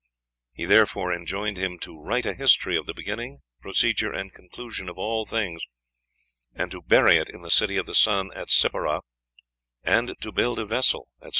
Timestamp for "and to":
6.55-6.81, 9.83-10.31